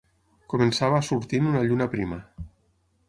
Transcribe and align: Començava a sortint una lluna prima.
Començava 0.53 0.97
a 1.01 1.05
sortint 1.09 1.49
una 1.53 1.61
lluna 1.67 1.89
prima. 1.93 2.19